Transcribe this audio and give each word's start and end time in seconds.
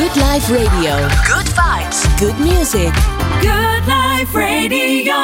Good 0.00 0.14
Life 0.14 0.52
Radio. 0.52 0.96
Good 1.24 1.48
vibes. 1.48 2.04
Good 2.16 2.38
music. 2.38 2.92
Good 3.40 3.86
Life 3.86 4.38
Radio. 4.38 5.14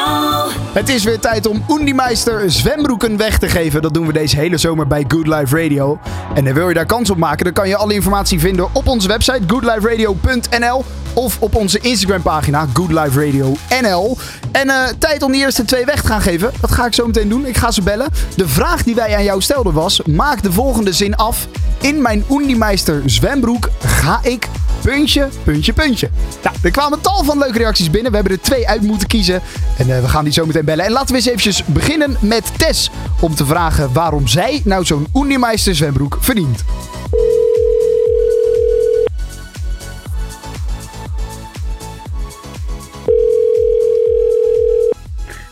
Het 0.73 0.89
is 0.89 1.03
weer 1.03 1.19
tijd 1.19 1.47
om 1.47 1.65
Undimeister 1.69 2.51
zwembroeken 2.51 3.17
weg 3.17 3.37
te 3.37 3.49
geven. 3.49 3.81
Dat 3.81 3.93
doen 3.93 4.07
we 4.07 4.13
deze 4.13 4.35
hele 4.35 4.57
zomer 4.57 4.87
bij 4.87 5.05
Good 5.07 5.27
Life 5.27 5.61
Radio. 5.61 5.99
En 6.33 6.53
wil 6.53 6.67
je 6.67 6.73
daar 6.73 6.85
kans 6.85 7.09
op 7.09 7.17
maken, 7.17 7.43
dan 7.43 7.53
kan 7.53 7.67
je 7.67 7.75
alle 7.75 7.93
informatie 7.93 8.39
vinden 8.39 8.67
op 8.73 8.87
onze 8.87 9.07
website 9.07 9.41
goodliferadio.nl 9.47 10.85
of 11.13 11.37
op 11.39 11.55
onze 11.55 11.79
Instagram 11.79 12.21
pagina 12.21 12.67
Good 12.73 12.91
Life 12.91 13.25
Radio 13.25 13.55
NL. 13.81 14.17
En 14.51 14.69
eh, 14.69 14.83
tijd 14.99 15.23
om 15.23 15.31
die 15.31 15.41
eerste 15.41 15.65
twee 15.65 15.85
weg 15.85 16.01
te 16.01 16.07
gaan 16.07 16.21
geven. 16.21 16.51
Dat 16.61 16.71
ga 16.71 16.85
ik 16.85 16.93
zo 16.93 17.05
meteen 17.05 17.29
doen. 17.29 17.45
Ik 17.45 17.57
ga 17.57 17.71
ze 17.71 17.81
bellen. 17.81 18.07
De 18.35 18.47
vraag 18.47 18.83
die 18.83 18.95
wij 18.95 19.15
aan 19.15 19.23
jou 19.23 19.41
stelden 19.41 19.73
was: 19.73 20.01
maak 20.01 20.43
de 20.43 20.51
volgende 20.51 20.93
zin 20.93 21.15
af. 21.15 21.47
In 21.81 22.01
mijn 22.01 22.23
Undimeister 22.29 23.01
zwembroek 23.05 23.69
ga 23.79 24.19
ik 24.23 24.47
puntje, 24.87 25.27
puntje, 25.43 25.73
puntje. 25.73 26.09
Nou, 26.43 26.55
er 26.63 26.71
kwamen 26.71 27.01
tal 27.01 27.23
van 27.23 27.37
leuke 27.37 27.57
reacties 27.57 27.89
binnen. 27.89 28.11
We 28.11 28.17
hebben 28.17 28.35
er 28.35 28.41
twee 28.41 28.67
uit 28.67 28.81
moeten 28.81 29.07
kiezen. 29.07 29.41
En 29.77 29.95
eh, 29.95 30.01
we 30.01 30.07
gaan 30.07 30.23
die 30.23 30.33
zo 30.33 30.45
meteen 30.45 30.65
bellen. 30.65 30.85
En 30.85 30.91
laten 30.91 31.07
we 31.07 31.15
eens 31.15 31.25
eventjes 31.25 31.65
beginnen 31.65 32.17
met 32.21 32.59
Tess. 32.59 32.91
Om 33.21 33.35
te 33.35 33.45
vragen 33.45 33.93
waarom 33.93 34.27
zij 34.27 34.61
nou 34.63 34.85
zo'n 34.85 35.07
Undimeister 35.13 35.75
zwembroek 35.75 36.17
verdient. 36.19 36.63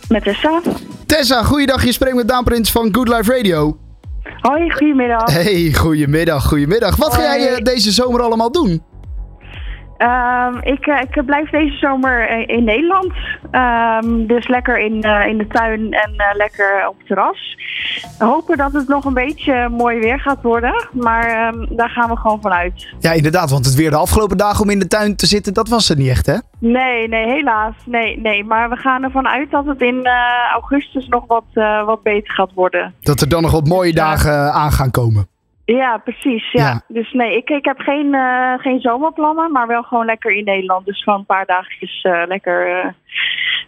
Met 0.07 0.23
Tessa. 0.23 0.61
Tessa, 1.05 1.43
goeiedag. 1.43 1.85
Je 1.85 1.91
spreekt 1.91 2.15
met 2.15 2.27
Daan 2.27 2.43
Prins 2.43 2.71
van 2.71 2.89
Good 2.91 3.07
Life 3.07 3.35
Radio. 3.35 3.77
Hoi, 4.41 4.71
goedemiddag. 4.71 5.31
Hey, 5.31 5.73
goedemiddag, 5.73 6.47
goedemiddag. 6.47 6.95
Wat 6.95 7.13
ga 7.13 7.21
jij 7.21 7.55
eh, 7.55 7.63
deze 7.63 7.91
zomer 7.91 8.21
allemaal 8.21 8.51
doen? 8.51 8.83
Ehm, 9.97 10.57
ik, 10.61 10.85
eh, 10.85 11.01
ik 11.01 11.25
blijf 11.25 11.49
deze 11.49 11.77
zomer 11.77 12.29
eh, 12.29 12.55
in 12.57 12.63
Nederland. 12.63 13.13
Ehm, 13.51 14.25
dus 14.27 14.47
lekker 14.47 14.79
in, 14.79 15.01
eh, 15.01 15.27
in 15.27 15.37
de 15.37 15.47
tuin 15.47 15.93
en 15.93 16.11
lekker 16.33 16.87
op 16.87 16.97
het 16.97 17.07
terras. 17.07 17.57
Hopen 18.17 18.57
dat 18.57 18.73
het 18.73 18.87
nog 18.87 19.05
een 19.05 19.13
beetje 19.13 19.69
mooi 19.69 19.99
weer 19.99 20.19
gaat 20.19 20.41
worden. 20.41 20.87
Maar 20.91 21.25
ehm, 21.25 21.75
daar 21.75 21.89
gaan 21.89 22.09
we 22.09 22.17
gewoon 22.17 22.41
vanuit. 22.41 22.93
Ja, 22.99 23.11
inderdaad, 23.11 23.49
want 23.49 23.65
het 23.65 23.75
weer 23.75 23.89
de 23.89 23.95
afgelopen 23.95 24.37
dagen 24.37 24.63
om 24.63 24.69
in 24.69 24.79
de 24.79 24.87
tuin 24.87 25.15
te 25.15 25.25
zitten, 25.25 25.53
dat 25.53 25.69
was 25.69 25.87
het 25.87 25.97
niet 25.97 26.09
echt, 26.09 26.25
hè? 26.25 26.37
Nee, 26.59 27.07
nee, 27.07 27.27
helaas. 27.27 27.75
Nee, 27.85 28.19
nee. 28.19 28.43
Maar 28.43 28.69
we 28.69 28.75
gaan 28.75 29.03
ervan 29.03 29.27
uit 29.27 29.51
dat 29.51 29.65
het 29.65 29.81
in 29.81 30.07
augustus 30.53 31.07
nog 31.07 31.23
wat, 31.27 31.43
wat 31.85 32.03
beter 32.03 32.33
gaat 32.33 32.53
worden. 32.53 32.93
Dat 33.01 33.21
er 33.21 33.29
dan 33.29 33.41
nog 33.41 33.51
wat 33.51 33.67
mooie 33.67 33.93
dagen 33.93 34.53
aan 34.53 34.71
gaan 34.71 34.91
komen. 34.91 35.27
Ja, 35.65 35.97
precies. 35.97 36.51
Ja. 36.51 36.63
Ja. 36.63 36.81
Dus 36.87 37.11
nee, 37.11 37.37
ik, 37.37 37.49
ik 37.49 37.65
heb 37.65 37.79
geen, 37.79 38.13
eh, 38.13 38.53
geen 38.57 38.79
zomerplannen, 38.79 39.51
maar 39.51 39.67
wel 39.67 39.83
gewoon 39.83 40.05
lekker 40.05 40.31
in 40.31 40.43
Nederland. 40.43 40.85
Dus 40.85 41.03
gewoon 41.03 41.19
een 41.19 41.25
paar 41.25 41.45
dagjes 41.45 42.01
eh, 42.01 42.21
lekker, 42.27 42.67
eh, 42.67 42.89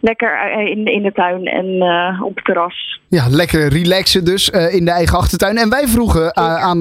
lekker 0.01 0.51
in, 0.51 0.85
in 0.85 1.01
de 1.01 1.11
tuin 1.11 1.45
en 1.45 1.81
op 2.23 2.35
het 2.35 2.45
terras. 2.45 2.99
Ja, 3.09 3.27
lekker 3.29 3.67
relaxen 3.67 4.25
dus 4.25 4.49
in 4.49 4.85
de 4.85 4.91
eigen 4.91 5.17
achtertuin. 5.17 5.57
En 5.57 5.69
wij 5.69 5.87
vroegen 5.87 6.35
aan 6.35 6.79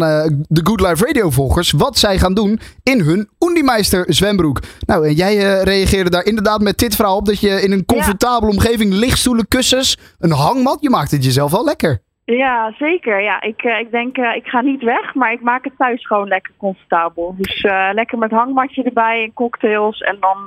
de 0.49 0.61
Good 0.63 0.81
Life 0.81 1.07
Radio 1.07 1.31
volgers 1.31 1.71
wat 1.71 1.99
zij 1.99 2.19
gaan 2.19 2.35
doen 2.35 2.61
in 2.83 3.01
hun 3.01 3.29
Undimeister 3.39 4.05
zwembroek. 4.09 4.61
Nou, 4.87 5.07
en 5.07 5.13
jij 5.13 5.63
reageerde 5.63 6.11
daar 6.11 6.25
inderdaad 6.25 6.61
met 6.61 6.79
dit 6.79 6.95
verhaal 6.95 7.17
op 7.17 7.27
dat 7.27 7.41
je 7.41 7.63
in 7.63 7.73
een 7.73 7.85
comfortabele 7.85 8.53
omgeving, 8.53 8.93
lichtstoelen, 8.93 9.49
kussens, 9.49 9.99
een 10.19 10.33
hangmat, 10.33 10.79
je 10.81 10.91
maakt 10.91 11.11
het 11.11 11.25
jezelf 11.25 11.51
wel 11.51 11.65
lekker. 11.65 12.05
Ja, 12.27 12.75
zeker. 12.79 13.23
Ja, 13.23 13.43
ik, 13.43 13.63
eh, 13.63 13.79
ik 13.79 13.91
denk, 13.91 14.17
eh, 14.17 14.37
ik 14.37 14.47
ga 14.47 14.61
niet 14.61 14.83
weg, 14.83 15.15
maar 15.15 15.33
ik 15.33 15.41
maak 15.41 15.65
het 15.65 15.73
thuis 15.79 16.07
gewoon 16.07 16.29
lekker 16.29 16.53
comfortabel. 16.57 17.35
Dus 17.39 17.61
eh, 17.61 17.89
lekker 17.93 18.19
met 18.19 18.31
hangmatje 18.31 18.83
erbij 18.83 19.23
en 19.23 19.33
cocktails. 19.33 20.01
En 20.01 20.17
dan 20.21 20.45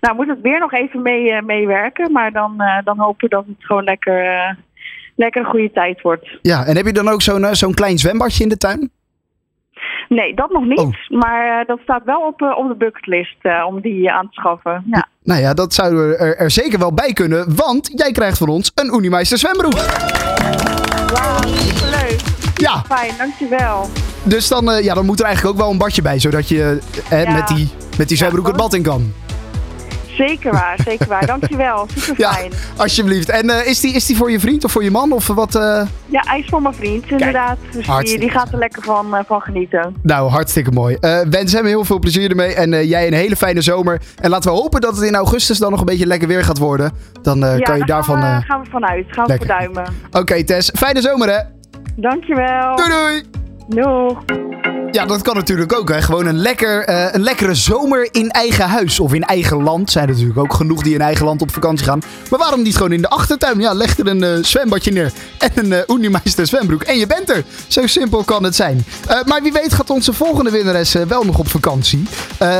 nou, 0.00 0.16
moet 0.16 0.28
het 0.28 0.40
weer 0.40 0.58
nog 0.58 0.72
even 0.72 1.02
mee, 1.02 1.42
meewerken. 1.42 2.12
Maar 2.12 2.32
dan, 2.32 2.62
dan 2.84 2.98
hopen 2.98 3.28
we 3.28 3.34
dat 3.34 3.44
het 3.46 3.64
gewoon 3.64 3.84
lekker, 3.84 4.56
lekker 5.16 5.40
een 5.40 5.50
goede 5.50 5.72
tijd 5.72 6.00
wordt. 6.00 6.38
Ja, 6.42 6.64
en 6.64 6.76
heb 6.76 6.86
je 6.86 6.92
dan 6.92 7.08
ook 7.08 7.22
zo'n 7.22 7.54
zo'n 7.54 7.74
klein 7.74 7.98
zwembadje 7.98 8.42
in 8.42 8.48
de 8.48 8.56
tuin? 8.56 8.90
Nee, 10.08 10.34
dat 10.34 10.50
nog 10.50 10.64
niet. 10.64 10.78
Oh. 10.78 10.92
Maar 11.08 11.64
dat 11.66 11.78
staat 11.82 12.04
wel 12.04 12.20
op, 12.20 12.42
op 12.42 12.68
de 12.68 12.76
bucketlist 12.78 13.36
om 13.66 13.80
die 13.80 14.10
aan 14.10 14.28
te 14.28 14.40
schaffen. 14.40 14.84
Ja. 14.90 15.06
Nou 15.22 15.40
ja, 15.40 15.54
dat 15.54 15.74
zouden 15.74 16.18
er, 16.18 16.36
er 16.36 16.50
zeker 16.50 16.78
wel 16.78 16.94
bij 16.94 17.12
kunnen, 17.12 17.56
want 17.56 17.90
jij 17.94 18.12
krijgt 18.12 18.38
van 18.38 18.48
ons 18.48 18.72
een 18.74 18.94
Unimeister 18.94 19.38
zwembroek. 19.38 20.35
Wauw, 21.12 21.38
superleuk. 21.56 22.20
Ja, 22.54 22.84
Fijn, 22.88 23.12
dankjewel. 23.18 23.90
dus 24.22 24.48
dan, 24.48 24.70
eh, 24.70 24.84
ja, 24.84 24.94
dan 24.94 25.06
moet 25.06 25.18
er 25.20 25.24
eigenlijk 25.26 25.54
ook 25.56 25.60
wel 25.62 25.70
een 25.72 25.78
badje 25.78 26.02
bij, 26.02 26.18
zodat 26.18 26.48
je 26.48 26.78
eh, 27.08 27.22
Ja. 27.22 27.30
met, 27.32 27.46
die, 27.48 27.70
met 27.98 28.08
die 28.08 28.16
zwembroek 28.16 28.46
het 28.46 28.56
bad 28.56 28.74
in 28.74 28.82
kan. 28.82 29.12
Zeker 30.16 30.52
waar, 30.52 30.76
zeker 30.84 31.08
waar. 31.08 31.26
Dankjewel. 31.26 31.86
Super 31.96 32.14
Ja, 32.24 32.32
fijn. 32.32 32.52
alsjeblieft. 32.76 33.28
En 33.28 33.50
eh, 33.50 33.66
is, 33.66 33.80
die, 33.80 33.92
is 33.94 34.06
die 34.06 34.16
voor 34.16 34.30
je 34.30 34.40
vriend 34.40 34.64
of 34.64 34.72
voor 34.72 34.84
je 34.84 34.90
man? 34.90 35.12
Of 35.12 35.26
wat? 35.26 35.54
eh? 35.54 35.82
Ja, 36.06 36.22
hij 36.26 36.38
is 36.38 36.46
voor 36.48 36.62
mijn 36.62 36.74
vriend, 36.74 37.10
inderdaad. 37.10 37.56
Dus 37.72 37.86
die, 38.04 38.18
die 38.18 38.30
gaat 38.30 38.52
er 38.52 38.58
lekker 38.58 38.82
van, 38.82 39.16
eh, 39.16 39.22
van 39.26 39.40
genieten. 39.40 39.96
Nou, 40.02 40.30
hartstikke 40.30 40.70
mooi. 40.70 40.96
Wens 41.30 41.52
hem 41.52 41.64
heel 41.66 41.84
veel 41.84 41.98
plezier 41.98 42.30
ermee. 42.30 42.54
En 42.54 42.86
jij 42.86 43.06
een 43.06 43.12
hele 43.12 43.36
fijne 43.36 43.60
zomer. 43.62 44.00
En 44.20 44.30
laten 44.30 44.50
we 44.52 44.56
hopen 44.58 44.80
dat 44.80 44.96
het 44.96 45.04
in 45.04 45.14
augustus 45.14 45.58
dan 45.58 45.70
nog 45.70 45.80
een 45.80 45.86
beetje 45.86 46.06
lekker 46.06 46.28
weer 46.28 46.44
gaat 46.44 46.58
worden. 46.58 46.92
Dan 47.22 47.38
ja, 47.38 47.56
kan 47.58 47.58
je 47.58 47.84
daar 47.84 47.86
daarvan... 47.86 48.20
gaan 48.22 48.38
we, 48.40 48.44
gaan 48.46 48.60
we 48.62 48.70
vanuit. 48.70 49.06
Gaan 49.08 49.26
we 49.26 49.36
verduimen. 49.36 49.84
Oké, 50.12 50.44
Tess. 50.44 50.70
Fijne 50.74 51.00
zomer, 51.00 51.28
hè? 51.28 51.38
Dankjewel. 51.96 52.76
Doei, 52.76 52.88
doei! 52.88 53.22
Doeg. 53.68 54.22
Ja, 54.96 55.06
dat 55.06 55.22
kan 55.22 55.34
natuurlijk 55.34 55.72
ook. 55.72 55.88
Hè. 55.88 56.02
Gewoon 56.02 56.26
een, 56.26 56.36
lekker, 56.36 56.84
eh, 56.84 57.08
een 57.12 57.22
lekkere 57.22 57.54
zomer 57.54 58.08
in 58.10 58.30
eigen 58.30 58.68
huis. 58.68 59.00
Of 59.00 59.14
in 59.14 59.22
eigen 59.22 59.62
land. 59.62 59.90
Zijn 59.90 60.04
er 60.04 60.12
natuurlijk 60.12 60.38
ook 60.38 60.54
genoeg 60.54 60.82
die 60.82 60.94
in 60.94 61.00
eigen 61.00 61.24
land 61.24 61.42
op 61.42 61.52
vakantie 61.52 61.86
gaan. 61.86 62.02
Maar 62.30 62.38
waarom 62.38 62.62
niet 62.62 62.76
gewoon 62.76 62.92
in 62.92 63.02
de 63.02 63.08
achtertuin? 63.08 63.60
Ja, 63.60 63.72
leg 63.72 63.98
er 63.98 64.06
een 64.06 64.22
eh, 64.22 64.42
zwembadje 64.42 64.92
neer. 64.92 65.12
En 65.38 65.50
een 65.54 65.84
uh, 65.88 66.44
zwembroek. 66.44 66.82
En 66.82 66.98
je 66.98 67.06
bent 67.06 67.30
er. 67.30 67.44
Zo 67.66 67.86
simpel 67.86 68.22
kan 68.24 68.44
het 68.44 68.54
zijn. 68.54 68.84
Maar 69.26 69.42
wie 69.42 69.52
weet 69.52 69.74
gaat 69.74 69.90
onze 69.90 70.12
volgende 70.12 70.50
winnares 70.50 70.92
wel 70.92 71.24
nog 71.24 71.38
op 71.38 71.48
vakantie. 71.48 72.02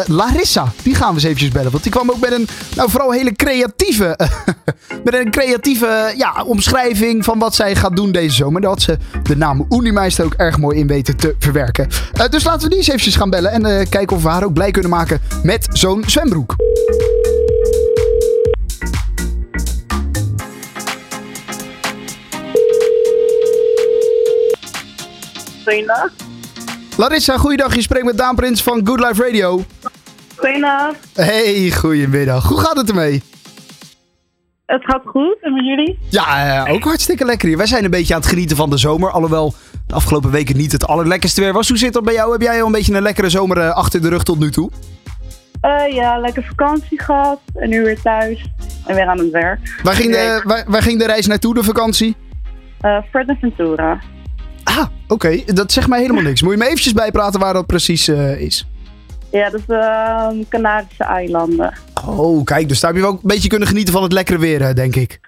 Larissa, 0.06 0.72
die 0.82 0.94
gaan 0.94 1.08
we 1.08 1.14
eens 1.14 1.24
eventjes 1.24 1.50
bellen. 1.50 1.70
Want 1.70 1.82
die 1.82 1.92
kwam 1.92 2.10
ook 2.10 2.20
met 2.20 2.32
een, 2.32 2.48
nou 2.76 2.90
vooral 2.90 3.10
hele 3.10 3.32
creatieve, 3.32 4.18
met 5.04 5.14
een 5.14 5.30
creatieve 5.30 6.14
ja, 6.16 6.42
omschrijving 6.46 7.24
van 7.24 7.38
wat 7.38 7.54
zij 7.54 7.76
gaat 7.76 7.96
doen 7.96 8.12
deze 8.12 8.34
zomer. 8.34 8.66
Had 8.66 8.82
ze 8.82 8.98
de 9.22 9.36
naam 9.36 9.66
Unimeister 9.70 10.24
ook 10.24 10.34
erg 10.34 10.58
mooi 10.58 10.78
in 10.78 10.86
weten 10.86 11.16
te 11.16 11.34
verwerken. 11.38 11.88
Eh, 12.26 12.32
dus 12.32 12.44
laten 12.44 12.62
we 12.62 12.68
die 12.68 12.78
eens 12.78 12.88
eventjes 12.88 13.16
gaan 13.16 13.30
bellen 13.30 13.50
en 13.50 13.64
eh, 13.64 13.86
kijken 13.88 14.16
of 14.16 14.22
we 14.22 14.28
haar 14.28 14.44
ook 14.44 14.52
blij 14.52 14.70
kunnen 14.70 14.90
maken 14.90 15.20
met 15.42 15.68
zo'n 15.72 16.04
zwembroek. 16.06 16.54
Goeiedag. 25.64 26.10
Larissa, 26.96 27.36
goeiedag. 27.36 27.74
Je 27.74 27.82
spreekt 27.82 28.04
met 28.04 28.18
Daan 28.18 28.34
Prins 28.34 28.62
van 28.62 28.80
Good 28.86 29.00
Life 29.00 29.22
Radio. 29.22 29.64
Goeiedag. 30.36 30.94
Hey, 31.14 31.70
goedemiddag. 31.70 32.48
Hoe 32.48 32.60
gaat 32.60 32.76
het 32.76 32.88
ermee? 32.88 33.22
Het 34.66 34.84
gaat 34.84 35.02
goed. 35.04 35.36
En 35.40 35.54
met 35.54 35.64
jullie? 35.64 35.98
Ja, 36.10 36.64
eh, 36.64 36.72
ook 36.74 36.84
hartstikke 36.84 37.24
lekker 37.24 37.48
hier. 37.48 37.56
Wij 37.56 37.66
zijn 37.66 37.84
een 37.84 37.90
beetje 37.90 38.14
aan 38.14 38.20
het 38.20 38.28
genieten 38.28 38.56
van 38.56 38.70
de 38.70 38.76
zomer. 38.76 39.10
Alhoewel 39.10 39.54
de 39.86 39.94
afgelopen 39.94 40.30
weken 40.30 40.56
niet 40.56 40.72
het 40.72 40.86
allerlekkerste 40.86 41.40
weer 41.40 41.52
was. 41.52 41.68
Hoe 41.68 41.78
zit 41.78 41.92
dat 41.92 42.04
bij 42.04 42.14
jou? 42.14 42.32
Heb 42.32 42.40
jij 42.40 42.60
al 42.60 42.66
een 42.66 42.72
beetje 42.72 42.94
een 42.94 43.02
lekkere 43.02 43.30
zomer 43.30 43.58
eh, 43.58 43.70
achter 43.70 44.02
de 44.02 44.08
rug 44.08 44.22
tot 44.22 44.38
nu 44.38 44.50
toe? 44.50 44.70
Eh, 45.60 45.94
ja, 45.94 46.18
lekker 46.18 46.44
vakantie 46.44 47.02
gehad. 47.02 47.40
En 47.54 47.68
nu 47.68 47.82
weer 47.82 48.00
thuis. 48.00 48.46
En 48.86 48.94
weer 48.94 49.06
aan 49.06 49.18
het 49.18 49.30
werk. 49.30 49.80
Waar 49.82 49.94
ging, 49.94 50.12
de, 50.12 50.40
waar, 50.44 50.64
waar 50.66 50.82
ging 50.82 50.98
de 50.98 51.06
reis 51.06 51.26
naartoe, 51.26 51.54
de 51.54 51.62
vakantie? 51.62 52.16
Uh, 52.82 52.98
Fuerteventura. 53.10 54.00
Ah, 54.64 54.86
oké. 55.08 55.42
Dat 55.44 55.72
zegt 55.72 55.88
mij 55.88 56.00
helemaal 56.00 56.22
niks. 56.22 56.42
Moet 56.42 56.52
je 56.52 56.58
me 56.58 56.64
eventjes 56.64 56.92
bijpraten 56.92 57.40
waar 57.40 57.52
dat 57.52 57.66
precies 57.66 58.08
is? 58.38 58.66
Ja, 59.30 59.50
dat 59.50 59.60
is 59.60 59.66
uh, 59.68 60.28
Canarische 60.48 61.04
eilanden. 61.04 61.72
Oh, 62.06 62.44
kijk. 62.44 62.68
Dus 62.68 62.80
daar 62.80 62.90
heb 62.90 63.00
je 63.00 63.06
wel 63.06 63.14
een 63.14 63.28
beetje 63.28 63.48
kunnen 63.48 63.68
genieten 63.68 63.92
van 63.92 64.02
het 64.02 64.12
lekkere 64.12 64.38
weer, 64.38 64.74
denk 64.74 64.96
ik. 64.96 65.20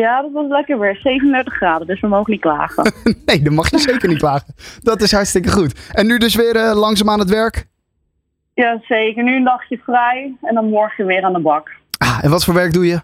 Ja, 0.00 0.22
dat 0.22 0.32
was 0.32 0.48
lekker 0.48 0.78
weer. 0.78 0.96
37 0.96 1.54
graden, 1.54 1.86
dus 1.86 2.00
we 2.00 2.06
mogen 2.06 2.32
niet 2.32 2.40
klagen. 2.40 2.92
nee, 3.26 3.42
dan 3.42 3.54
mag 3.54 3.70
je 3.70 3.78
zeker 3.90 4.08
niet 4.08 4.18
klagen. 4.18 4.54
Dat 4.82 5.00
is 5.00 5.12
hartstikke 5.12 5.50
goed. 5.50 5.90
En 5.92 6.06
nu 6.06 6.18
dus 6.18 6.34
weer 6.34 6.56
uh, 6.56 6.74
langzaam 6.74 7.10
aan 7.10 7.18
het 7.18 7.30
werk? 7.30 7.66
Ja, 8.54 8.78
zeker. 8.82 9.22
Nu 9.22 9.36
een 9.36 9.44
dagje 9.44 9.78
vrij 9.84 10.36
en 10.42 10.54
dan 10.54 10.68
morgen 10.68 11.06
weer 11.06 11.22
aan 11.22 11.32
de 11.32 11.40
bak. 11.40 11.70
Ah, 11.98 12.24
en 12.24 12.30
wat 12.30 12.44
voor 12.44 12.54
werk 12.54 12.72
doe 12.72 12.86
je? 12.86 13.00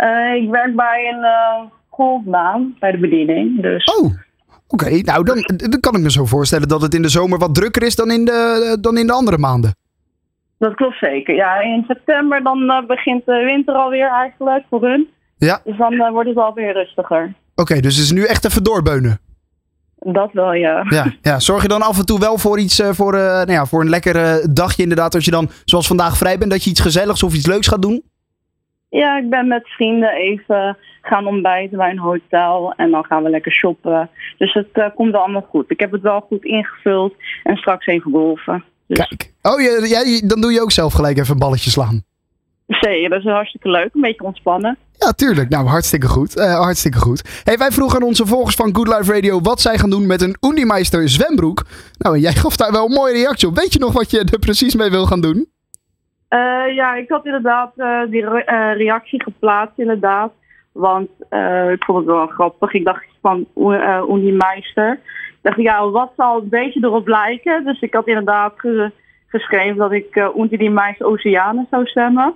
Uh, 0.00 0.42
ik 0.42 0.50
werk 0.50 0.76
bij 0.76 1.08
een 1.08 1.24
uh, 1.24 1.70
golfbaan, 1.88 2.76
bij 2.78 2.90
de 2.90 2.98
bediening. 2.98 3.62
Dus. 3.62 3.84
Oh, 3.84 4.04
oké. 4.04 4.14
Okay. 4.68 5.00
Nou, 5.00 5.24
dan, 5.24 5.50
dan 5.56 5.80
kan 5.80 5.94
ik 5.94 6.02
me 6.02 6.10
zo 6.10 6.24
voorstellen 6.24 6.68
dat 6.68 6.82
het 6.82 6.94
in 6.94 7.02
de 7.02 7.08
zomer 7.08 7.38
wat 7.38 7.54
drukker 7.54 7.82
is 7.82 7.96
dan 7.96 8.10
in 8.10 8.24
de, 8.24 8.78
dan 8.80 8.98
in 8.98 9.06
de 9.06 9.12
andere 9.12 9.38
maanden. 9.38 9.74
Dat 10.58 10.74
klopt 10.74 10.98
zeker. 10.98 11.34
Ja, 11.34 11.60
in 11.60 11.84
september 11.86 12.42
dan 12.42 12.84
begint 12.86 13.26
de 13.26 13.44
winter 13.44 13.74
alweer 13.74 14.08
eigenlijk 14.08 14.64
voor 14.68 14.82
hun. 14.82 15.08
Ja. 15.36 15.60
Dus 15.64 15.76
dan 15.76 15.92
uh, 15.92 16.10
wordt 16.10 16.28
het 16.28 16.38
alweer 16.38 16.72
rustiger. 16.72 17.24
Oké, 17.24 17.60
okay, 17.60 17.80
dus 17.80 17.94
het 17.94 18.04
is 18.04 18.12
nu 18.12 18.24
echt 18.24 18.44
even 18.44 18.64
doorbeunen. 18.64 19.18
Dat 19.98 20.32
wel, 20.32 20.52
ja. 20.52 20.86
Ja, 20.88 21.12
ja. 21.22 21.40
Zorg 21.40 21.62
je 21.62 21.68
dan 21.68 21.82
af 21.82 21.98
en 21.98 22.06
toe 22.06 22.18
wel 22.18 22.38
voor 22.38 22.58
iets, 22.58 22.80
eh, 22.80 22.92
voor, 22.92 23.14
eh, 23.14 23.20
nou 23.20 23.52
ja, 23.52 23.66
voor 23.66 23.80
een 23.80 23.88
lekker 23.88 24.16
eh, 24.16 24.44
dagje 24.50 24.82
inderdaad. 24.82 25.14
Als 25.14 25.24
je 25.24 25.30
dan, 25.30 25.48
zoals 25.64 25.86
vandaag 25.86 26.16
vrij 26.16 26.38
bent, 26.38 26.50
dat 26.50 26.64
je 26.64 26.70
iets 26.70 26.80
gezelligs 26.80 27.22
of 27.22 27.34
iets 27.34 27.46
leuks 27.46 27.68
gaat 27.68 27.82
doen? 27.82 28.02
Ja, 28.88 29.18
ik 29.18 29.30
ben 29.30 29.48
met 29.48 29.68
vrienden 29.68 30.10
even 30.10 30.76
gaan 31.02 31.26
ontbijten 31.26 31.76
bij 31.76 31.90
een 31.90 31.98
hotel. 31.98 32.72
En 32.76 32.90
dan 32.90 33.04
gaan 33.04 33.22
we 33.22 33.30
lekker 33.30 33.52
shoppen. 33.52 34.10
Dus 34.38 34.52
het 34.52 34.68
eh, 34.72 34.86
komt 34.94 35.12
wel 35.12 35.20
allemaal 35.20 35.46
goed. 35.50 35.70
Ik 35.70 35.80
heb 35.80 35.92
het 35.92 36.02
wel 36.02 36.20
goed 36.20 36.44
ingevuld. 36.44 37.14
En 37.42 37.56
straks 37.56 37.86
even 37.86 38.10
golven. 38.10 38.64
Dus 38.86 38.98
Kijk. 38.98 39.32
Oh, 39.42 39.60
ja, 39.88 40.26
dan 40.28 40.40
doe 40.40 40.52
je 40.52 40.60
ook 40.60 40.72
zelf 40.72 40.92
gelijk 40.92 41.18
even 41.18 41.32
een 41.32 41.38
balletje 41.38 41.70
slaan. 41.70 42.02
zeker, 42.66 43.08
dat 43.08 43.18
is 43.18 43.24
hartstikke 43.24 43.70
leuk. 43.70 43.94
Een 43.94 44.00
beetje 44.00 44.24
ontspannen. 44.24 44.78
Ja, 44.98 45.12
tuurlijk. 45.12 45.48
Nou, 45.48 45.66
hartstikke 45.66 46.06
goed. 46.08 46.36
Eh, 46.36 46.54
hartstikke 46.58 46.98
goed. 46.98 47.40
Hey, 47.44 47.56
wij 47.58 47.70
vroegen 47.70 48.00
aan 48.00 48.06
onze 48.06 48.26
volgers 48.26 48.54
van 48.56 48.74
Good 48.74 48.88
Life 48.88 49.12
Radio 49.12 49.40
wat 49.40 49.60
zij 49.60 49.78
gaan 49.78 49.90
doen 49.90 50.06
met 50.06 50.22
een 50.22 50.36
Unimeister 50.40 51.08
zwembroek. 51.08 51.62
Nou, 51.98 52.14
en 52.14 52.20
jij 52.20 52.32
gaf 52.42 52.56
daar 52.56 52.72
wel 52.72 52.84
een 52.86 52.92
mooie 52.92 53.12
reactie 53.14 53.48
op. 53.48 53.56
Weet 53.56 53.72
je 53.72 53.78
nog 53.78 53.92
wat 53.92 54.10
je 54.10 54.18
er 54.32 54.38
precies 54.38 54.74
mee 54.74 54.90
wil 54.90 55.06
gaan 55.06 55.20
doen? 55.20 55.48
Eh, 56.28 56.38
ja, 56.74 56.94
ik 56.94 57.08
had 57.08 57.24
inderdaad 57.26 57.72
eh, 57.76 58.00
die 58.10 58.28
re- 58.28 58.72
reactie 58.72 59.22
geplaatst, 59.22 59.78
inderdaad. 59.78 60.32
Want 60.72 61.08
ik 61.72 61.84
vond 61.84 61.98
het 61.98 62.06
wel 62.06 62.26
grappig. 62.26 62.72
Ik 62.72 62.84
dacht 62.84 63.04
van 63.22 63.46
uh, 63.56 64.02
Unimeister. 64.08 64.92
Ik 64.92 65.38
dacht, 65.42 65.56
ja, 65.56 65.90
wat 65.90 66.12
zal 66.16 66.40
een 66.42 66.48
beetje 66.48 66.80
erop 66.82 67.06
lijken? 67.08 67.64
Dus 67.64 67.80
ik 67.80 67.94
had 67.94 68.06
inderdaad 68.06 68.52
ge- 68.56 68.92
geschreven 69.26 69.76
dat 69.76 69.92
ik 69.92 70.16
uh, 70.16 70.28
Unti 70.36 70.56
die 70.56 70.70
Meister 70.70 71.06
Oceanen 71.06 71.66
zou 71.70 71.86
zwemmen. 71.86 72.34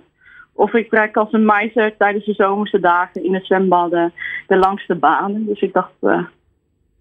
Of 0.52 0.72
ik 0.72 0.88
trek 0.90 1.16
als 1.16 1.32
een 1.32 1.44
meister 1.44 1.96
tijdens 1.98 2.24
de 2.24 2.32
zomerse 2.34 2.80
dagen 2.80 3.24
in 3.24 3.34
het 3.34 3.46
zwembadden 3.46 4.12
de 4.46 4.56
langste 4.56 4.94
banen. 4.94 5.46
Dus 5.46 5.60
ik 5.60 5.72
dacht, 5.72 5.90
eh 6.00 6.18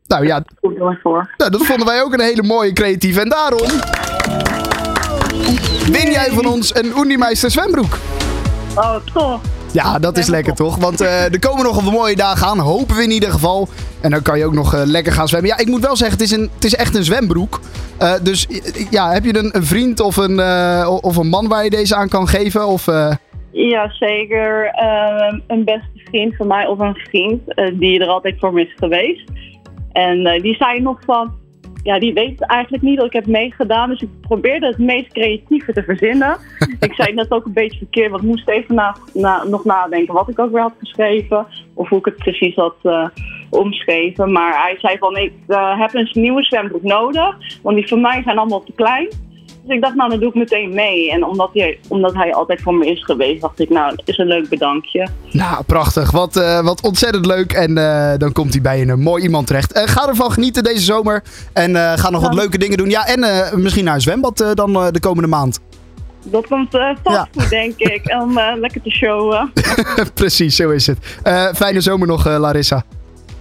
Nou 0.08 0.26
ja, 0.26 0.44
goed 0.62 0.78
voor. 1.04 1.34
nou, 1.38 1.52
dat 1.52 1.66
vonden 1.66 1.86
wij 1.88 2.02
ook 2.02 2.14
een 2.14 2.22
hele 2.22 2.44
mooie 2.44 2.74
creatieve. 2.74 3.22
En 3.22 3.30
daarom 3.30 3.68
win 5.92 6.12
jij 6.12 6.30
van 6.32 6.46
ons 6.46 6.76
een 6.76 6.92
Unimeister 6.98 7.52
zwembroek. 7.52 7.98
Oh, 8.76 8.96
toch? 9.14 9.42
Ja, 9.74 10.00
dat 10.00 10.18
is 10.18 10.28
lekker 10.28 10.54
toch? 10.56 10.78
Want 10.78 11.02
eh, 11.02 11.24
er 11.34 11.40
komen 11.40 11.64
nog 11.64 11.84
wat 11.84 11.94
mooie 11.94 12.16
dagen 12.16 12.48
aan, 12.48 12.60
hopen 12.60 12.96
we 12.96 13.04
in 13.04 13.12
ieder 13.12 13.32
geval. 13.32 13.68
En 14.02 14.12
dan 14.12 14.22
kan 14.22 14.38
je 14.38 14.46
ook 14.46 14.54
nog 14.54 14.74
eh, 14.74 14.82
lekker 14.86 15.14
gaan 15.14 15.28
zwemmen. 15.28 15.50
Ja, 15.50 15.58
ik 15.58 15.68
moet 15.68 15.82
wel 15.82 15.96
zeggen, 15.96 16.18
het 16.18 16.26
is, 16.28 16.32
een, 16.38 16.50
het 16.56 16.64
is 16.64 16.76
echt 16.76 16.96
een 16.96 17.04
zwembroek. 17.04 17.60
Eh, 17.98 18.14
dus 18.22 18.48
eh, 18.48 18.86
ja, 18.90 19.12
heb 19.12 19.24
je 19.26 19.38
een, 19.38 19.56
een 19.56 19.66
vriend 19.66 20.00
of 20.00 20.18
een, 20.18 20.40
eh, 20.40 20.98
of 21.02 21.16
een 21.16 21.28
man 21.28 21.48
waar 21.48 21.64
je 21.64 21.70
deze 21.70 21.96
aan 21.96 22.10
kan 22.10 22.28
geven? 22.28 22.68
Of, 22.68 22.88
eh, 22.88 23.16
Ja, 23.52 23.92
zeker. 23.92 24.66
Ehm, 24.66 25.40
een 25.48 25.64
beste 25.64 25.90
vriend 26.04 26.36
van 26.36 26.48
mij 26.48 26.68
of 26.68 26.80
een 26.80 26.96
vriend 26.96 27.54
eh, 27.54 27.68
die 27.74 28.00
er 28.00 28.08
altijd 28.08 28.40
voor 28.40 28.54
me 28.54 28.62
is 28.62 28.74
geweest. 28.76 29.32
En 29.92 30.26
eh, 30.26 30.42
die 30.42 30.56
zei 30.56 30.82
nog 30.82 31.00
van, 31.06 31.34
ja, 31.84 32.00
die 32.00 32.14
weet 32.14 32.42
eigenlijk 32.42 32.84
niet 32.84 32.98
dat 32.98 33.06
ik 33.06 33.14
heb 33.14 33.26
meegedaan. 33.26 33.90
Dus 33.90 34.02
ik 34.02 34.10
probeerde 34.22 34.68
het 34.68 34.78
meest 34.78 35.12
creatieve 35.12 35.74
te 35.74 35.84
verzinnen. 35.84 36.38
ik 36.80 36.94
zei 36.94 37.14
net 37.14 37.32
ook 37.32 37.46
een 37.46 37.54
beetje 37.54 37.78
verkeerd, 37.78 38.12
want 38.12 38.24
ik 38.24 38.30
moest 38.30 38.48
even 38.48 38.76
na, 38.76 38.96
na- 39.14 39.44
nog 39.44 39.66
nadenken 39.66 40.14
wat 40.14 40.30
ik 40.30 40.40
ook 40.40 40.52
weer 40.52 40.62
had 40.62 40.76
geschreven. 40.80 41.48
Of 41.74 41.90
hoe 41.90 42.00
ik 42.00 42.06
het 42.06 42.16
precies 42.16 42.56
had 42.56 42.76
eh, 42.84 43.08
omschreven. 43.50 44.32
Maar 44.32 44.62
hij 44.62 44.78
zei 44.80 44.98
van, 44.98 45.18
ik 45.18 45.34
eh, 45.48 45.80
heb 45.80 45.94
een 45.94 46.10
nieuwe 46.14 46.44
zwembroek 46.44 46.84
nodig. 46.84 47.38
Want 47.62 47.76
die 47.76 47.88
van 47.88 48.02
mij 48.02 48.22
zijn 48.24 48.38
allemaal 48.38 48.64
te 48.64 48.74
klein. 48.76 49.08
Dus 49.64 49.76
ik 49.76 49.82
dacht, 49.82 49.96
nou, 49.96 50.10
dan 50.10 50.20
doe 50.20 50.30
ik 50.30 50.36
meteen 50.36 50.74
mee. 50.74 51.12
En 51.12 51.24
omdat 51.26 51.50
hij, 51.54 51.80
omdat 51.88 52.14
hij 52.14 52.34
altijd 52.34 52.62
voor 52.62 52.74
me 52.74 52.86
is 52.92 53.04
geweest, 53.04 53.42
dacht 53.42 53.60
ik, 53.60 53.70
nou, 53.70 53.92
het 53.96 54.02
is 54.08 54.18
een 54.18 54.28
leuk 54.28 54.50
bedankje. 54.50 55.08
nou, 55.32 55.64
prachtig. 55.64 56.12
Wat, 56.12 56.36
eh, 56.36 56.62
wat 56.64 56.82
ontzettend 56.82 57.26
leuk. 57.26 57.54
En 57.54 57.78
eh, 57.78 58.18
dan 58.18 58.32
komt 58.32 58.54
hij 58.54 58.62
bij 58.62 58.82
een 58.82 59.00
mooi 59.00 59.24
iemand 59.24 59.48
terecht. 59.48 59.72
Eh, 59.72 59.84
ga 59.88 60.08
ervan 60.08 60.32
genieten 60.32 60.64
deze 60.64 60.82
zomer. 60.84 61.24
En 61.54 61.76
eh, 61.76 61.94
ga 61.98 62.10
nog 62.10 62.22
wat 62.22 62.34
leuke 62.34 62.58
dingen 62.58 62.78
doen. 62.78 62.90
Ja, 62.90 63.06
en 63.08 63.24
eh, 63.24 63.54
misschien 63.54 63.86
naar 63.86 63.96
een 63.96 64.02
zwembad 64.02 64.42
eh, 64.42 64.52
dan 64.54 64.76
eh, 64.76 64.88
de 64.92 65.00
komende 65.00 65.30
maand. 65.30 65.60
Dat 66.24 66.48
komt 66.48 66.74
eh, 66.74 66.90
vast 67.04 67.16
Ja. 67.16 67.28
goed, 67.34 67.50
denk 67.50 67.74
ik. 67.94 68.16
Om 68.22 68.38
eh, 68.38 68.54
lekker 68.60 68.82
te 68.82 68.90
showen. 68.90 69.52
Precies, 70.14 70.56
zo 70.56 70.70
is 70.70 70.88
het. 70.88 70.98
Eh, 71.24 71.48
fijne 71.56 71.82
zomer 71.82 72.08
nog, 72.08 72.26
eh, 72.28 72.38
Larissa. 72.40 72.84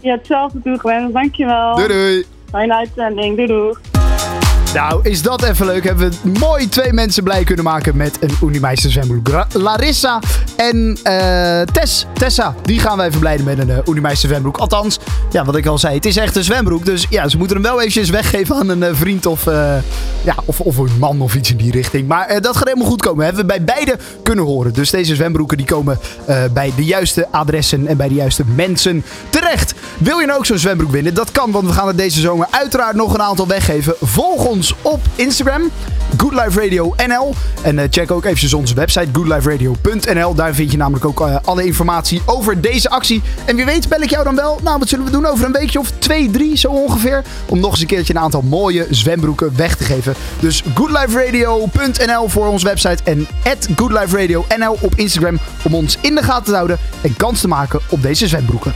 Ja, 0.00 0.14
hetzelfde 0.16 0.60
toegewenst. 0.64 1.12
Dankjewel. 1.12 1.74
Doei 1.76 1.88
doei. 1.88 2.24
Fijne 2.50 2.74
uitzending. 2.74 3.36
Doei 3.36 3.48
doei. 3.48 3.74
Nou, 4.74 5.00
is 5.02 5.22
dat 5.22 5.42
even 5.42 5.66
leuk. 5.66 5.84
Hebben 5.84 6.10
we 6.10 6.38
mooi 6.38 6.68
twee 6.68 6.92
mensen 6.92 7.22
blij 7.22 7.44
kunnen 7.44 7.64
maken 7.64 7.96
met 7.96 8.16
een 8.20 8.30
Unimeister 8.42 8.90
zwembroek. 8.90 9.46
Larissa 9.52 10.20
en 10.56 10.98
eh, 11.02 11.60
Tess. 11.60 12.06
Tessa, 12.14 12.54
die 12.62 12.80
gaan 12.80 12.96
wij 12.96 13.10
verblijden 13.10 13.44
met 13.44 13.58
een 13.58 13.68
uh, 13.68 13.76
Unimeister 13.84 14.28
zwembroek. 14.28 14.56
Althans, 14.56 14.98
ja, 15.30 15.44
wat 15.44 15.56
ik 15.56 15.66
al 15.66 15.78
zei, 15.78 15.94
het 15.94 16.06
is 16.06 16.16
echt 16.16 16.36
een 16.36 16.44
zwembroek. 16.44 16.84
Dus 16.84 17.06
ja, 17.10 17.28
ze 17.28 17.38
moeten 17.38 17.56
hem 17.56 17.64
wel 17.64 17.78
eventjes 17.78 18.10
weggeven 18.10 18.56
aan 18.56 18.68
een 18.68 18.82
eh, 18.82 18.94
vriend 18.94 19.26
of, 19.26 19.46
eh, 19.46 19.76
ja, 20.24 20.34
of, 20.44 20.60
of 20.60 20.76
een 20.76 20.98
man 20.98 21.20
of 21.20 21.34
iets 21.34 21.50
in 21.50 21.56
die 21.56 21.72
richting. 21.72 22.08
Maar 22.08 22.26
eh, 22.26 22.40
dat 22.40 22.56
gaat 22.56 22.66
helemaal 22.68 22.88
goed 22.88 23.02
komen. 23.02 23.24
Hebben 23.24 23.42
we 23.42 23.48
bij 23.48 23.64
beide 23.64 23.98
kunnen 24.22 24.44
horen. 24.44 24.72
Dus 24.72 24.90
deze 24.90 25.14
zwembroeken 25.14 25.56
die 25.56 25.66
komen 25.66 25.98
eh, 26.24 26.42
bij 26.52 26.72
de 26.76 26.84
juiste 26.84 27.28
adressen 27.30 27.86
en 27.86 27.96
bij 27.96 28.08
de 28.08 28.14
juiste 28.14 28.44
mensen 28.54 29.04
terecht. 29.30 29.74
Wil 29.98 30.18
je 30.18 30.26
nou 30.26 30.38
ook 30.38 30.46
zo'n 30.46 30.58
zwembroek 30.58 30.90
winnen? 30.90 31.14
Dat 31.14 31.30
kan, 31.30 31.50
want 31.50 31.66
we 31.66 31.72
gaan 31.72 31.86
het 31.86 31.96
deze 31.96 32.20
zomer 32.20 32.46
uiteraard 32.50 32.96
nog 32.96 33.14
een 33.14 33.22
aantal 33.22 33.46
weggeven. 33.46 33.94
Volg 34.00 34.44
ons 34.44 34.57
op 34.82 35.00
Instagram, 35.14 35.70
Good 36.16 36.32
Life 36.32 36.60
Radio 36.60 36.94
NL. 37.06 37.34
En 37.62 37.78
eh, 37.78 37.86
check 37.90 38.10
ook 38.10 38.24
eventjes 38.24 38.54
onze 38.54 38.74
website, 38.74 39.08
goodliferadio.nl. 39.12 40.34
Daar 40.34 40.54
vind 40.54 40.70
je 40.70 40.76
namelijk 40.76 41.04
ook 41.04 41.20
eh, 41.20 41.36
alle 41.44 41.64
informatie 41.64 42.22
over 42.26 42.60
deze 42.60 42.90
actie. 42.90 43.22
En 43.44 43.56
wie 43.56 43.64
weet 43.64 43.88
bel 43.88 44.00
ik 44.00 44.10
jou 44.10 44.24
dan 44.24 44.34
wel. 44.34 44.60
Nou, 44.62 44.78
wat 44.78 44.88
zullen 44.88 45.04
we 45.04 45.10
doen 45.10 45.26
over 45.26 45.44
een 45.44 45.52
weekje 45.52 45.78
of 45.78 45.90
twee, 45.98 46.30
drie 46.30 46.56
zo 46.56 46.68
ongeveer. 46.68 47.24
Om 47.46 47.60
nog 47.60 47.70
eens 47.70 47.80
een 47.80 47.86
keertje 47.86 48.14
een 48.14 48.20
aantal 48.20 48.42
mooie 48.42 48.86
zwembroeken 48.90 49.56
weg 49.56 49.76
te 49.76 49.84
geven. 49.84 50.14
Dus 50.40 50.62
goodliferadio.nl 50.74 52.28
voor 52.28 52.46
onze 52.46 52.66
website. 52.66 53.02
En 53.02 53.26
at 53.44 53.68
goodliferadio.nl 53.76 54.76
op 54.80 54.92
Instagram. 54.94 55.38
Om 55.64 55.74
ons 55.74 55.98
in 56.00 56.14
de 56.14 56.22
gaten 56.22 56.44
te 56.44 56.54
houden 56.54 56.78
en 57.00 57.16
kans 57.16 57.40
te 57.40 57.48
maken 57.48 57.80
op 57.90 58.02
deze 58.02 58.28
zwembroeken. 58.28 58.72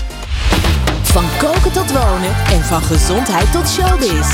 Van 1.02 1.24
koken 1.38 1.72
tot 1.72 1.92
wonen 1.92 2.36
en 2.52 2.62
van 2.62 2.82
gezondheid 2.82 3.52
tot 3.52 3.68
showbiz. 3.68 4.30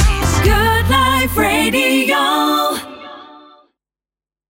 Life 1.18 1.36
Radio. 1.36 2.87